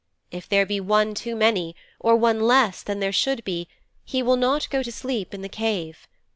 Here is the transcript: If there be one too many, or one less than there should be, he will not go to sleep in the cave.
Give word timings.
If 0.31 0.49
there 0.49 0.65
be 0.65 0.79
one 0.79 1.13
too 1.13 1.35
many, 1.35 1.75
or 1.99 2.15
one 2.15 2.39
less 2.39 2.81
than 2.81 2.99
there 3.01 3.11
should 3.11 3.43
be, 3.43 3.67
he 4.03 4.23
will 4.23 4.35
not 4.35 4.67
go 4.71 4.81
to 4.81 4.91
sleep 4.91 5.31
in 5.31 5.43
the 5.43 5.47
cave. 5.47 6.07